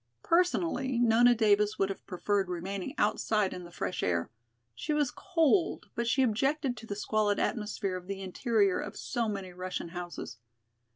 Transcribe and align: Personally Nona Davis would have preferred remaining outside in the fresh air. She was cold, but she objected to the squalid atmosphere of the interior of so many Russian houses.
Personally 0.23 0.97
Nona 0.97 1.35
Davis 1.35 1.77
would 1.77 1.89
have 1.89 2.07
preferred 2.07 2.49
remaining 2.49 2.95
outside 2.97 3.53
in 3.53 3.65
the 3.65 3.71
fresh 3.71 4.01
air. 4.01 4.31
She 4.73 4.93
was 4.93 5.11
cold, 5.15 5.91
but 5.93 6.07
she 6.07 6.23
objected 6.23 6.75
to 6.77 6.87
the 6.87 6.95
squalid 6.95 7.37
atmosphere 7.37 7.95
of 7.97 8.07
the 8.07 8.19
interior 8.23 8.79
of 8.79 8.97
so 8.97 9.29
many 9.29 9.53
Russian 9.53 9.89
houses. 9.89 10.39